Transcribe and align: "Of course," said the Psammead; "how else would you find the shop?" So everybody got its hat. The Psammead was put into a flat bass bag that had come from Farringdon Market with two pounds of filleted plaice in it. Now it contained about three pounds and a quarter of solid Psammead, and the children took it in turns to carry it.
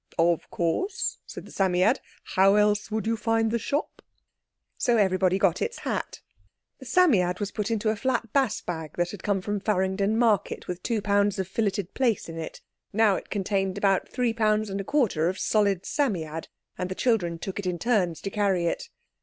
"Of 0.17 0.49
course," 0.49 1.19
said 1.27 1.45
the 1.45 1.51
Psammead; 1.51 1.99
"how 2.33 2.55
else 2.55 2.89
would 2.89 3.05
you 3.05 3.15
find 3.15 3.51
the 3.51 3.59
shop?" 3.59 4.01
So 4.75 4.97
everybody 4.97 5.37
got 5.37 5.61
its 5.61 5.77
hat. 5.77 6.21
The 6.79 6.87
Psammead 6.87 7.39
was 7.39 7.51
put 7.51 7.69
into 7.69 7.91
a 7.91 7.95
flat 7.95 8.33
bass 8.33 8.61
bag 8.61 8.93
that 8.97 9.11
had 9.11 9.21
come 9.21 9.41
from 9.41 9.59
Farringdon 9.59 10.17
Market 10.17 10.67
with 10.67 10.81
two 10.81 11.03
pounds 11.03 11.37
of 11.37 11.47
filleted 11.47 11.93
plaice 11.93 12.27
in 12.27 12.39
it. 12.39 12.61
Now 12.91 13.15
it 13.15 13.29
contained 13.29 13.77
about 13.77 14.09
three 14.09 14.33
pounds 14.33 14.71
and 14.71 14.81
a 14.81 14.83
quarter 14.83 15.29
of 15.29 15.37
solid 15.37 15.83
Psammead, 15.83 16.47
and 16.79 16.89
the 16.89 16.95
children 16.95 17.37
took 17.37 17.59
it 17.59 17.67
in 17.67 17.77
turns 17.77 18.21
to 18.21 18.31
carry 18.31 18.65
it. 18.65 18.89